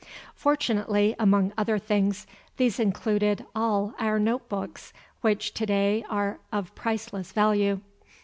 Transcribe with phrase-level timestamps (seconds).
[0.33, 2.25] Fortunately, among other things,
[2.57, 7.79] these included all our note books, which to day are of priceless value.